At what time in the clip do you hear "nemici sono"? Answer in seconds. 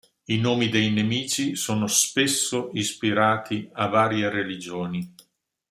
0.89-1.85